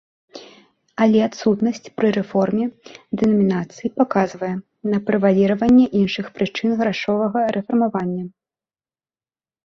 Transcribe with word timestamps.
Але 1.03 1.19
адсутнасць 1.25 1.89
пры 1.97 2.07
рэформе 2.17 2.63
дэнамінацыі 3.21 3.91
паказвае 4.01 4.49
на 4.93 4.97
прэваліраванне 5.09 5.85
іншых 6.01 6.25
прычын 6.39 6.71
грашовага 6.81 7.39
рэфармавання. 7.59 8.23